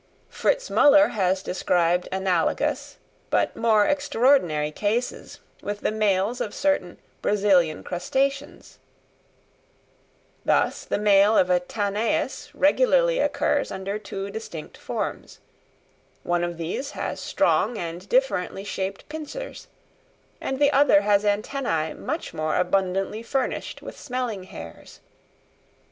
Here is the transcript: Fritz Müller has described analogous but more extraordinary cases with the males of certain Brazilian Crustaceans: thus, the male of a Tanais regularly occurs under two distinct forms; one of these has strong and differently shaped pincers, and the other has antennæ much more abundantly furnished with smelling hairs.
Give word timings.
Fritz 0.29 0.69
Müller 0.71 1.11
has 1.11 1.43
described 1.43 2.09
analogous 2.11 2.97
but 3.29 3.55
more 3.55 3.85
extraordinary 3.85 4.71
cases 4.71 5.39
with 5.61 5.81
the 5.81 5.91
males 5.91 6.41
of 6.41 6.55
certain 6.55 6.97
Brazilian 7.21 7.83
Crustaceans: 7.83 8.79
thus, 10.43 10.85
the 10.85 10.97
male 10.97 11.37
of 11.37 11.51
a 11.51 11.59
Tanais 11.59 12.49
regularly 12.55 13.19
occurs 13.19 13.69
under 13.69 13.99
two 13.99 14.31
distinct 14.31 14.75
forms; 14.75 15.37
one 16.23 16.43
of 16.43 16.57
these 16.57 16.89
has 16.97 17.19
strong 17.19 17.77
and 17.77 18.09
differently 18.09 18.63
shaped 18.63 19.07
pincers, 19.07 19.67
and 20.41 20.57
the 20.57 20.71
other 20.71 21.01
has 21.01 21.23
antennæ 21.23 21.95
much 21.95 22.33
more 22.33 22.55
abundantly 22.55 23.21
furnished 23.21 23.83
with 23.83 23.99
smelling 23.99 24.45
hairs. 24.45 24.99